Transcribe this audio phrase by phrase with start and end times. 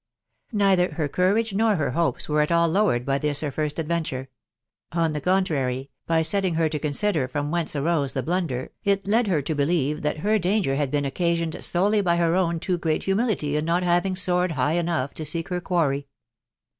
[0.51, 4.29] Neither her courage nor her hopes were at all lowered by this her first adventure;
[4.91, 9.27] on the contrary, by setting her to consider from whence arose ths blunder, it led
[9.27, 12.79] her to believe that her chnger had been occa sioned solely by her own too
[12.79, 16.07] great humility in not having soared high enough to seek her quarry.